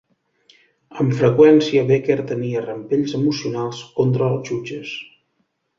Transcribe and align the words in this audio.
Amb 1.03 1.13
freqüència, 1.19 1.83
Becker 1.93 2.17
tenia 2.33 2.65
rampells 2.67 3.17
emocionals 3.21 3.87
contra 4.01 4.33
els 4.35 4.51
jutges. 4.53 5.01